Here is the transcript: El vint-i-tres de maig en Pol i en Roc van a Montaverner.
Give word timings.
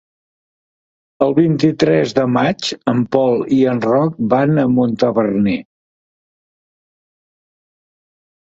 El 1.25 1.33
vint-i-tres 1.39 2.15
de 2.19 2.23
maig 2.37 2.71
en 2.93 3.03
Pol 3.17 3.37
i 3.57 3.59
en 3.73 3.83
Roc 3.89 4.17
van 4.33 4.63
a 4.63 4.65
Montaverner. 4.73 5.59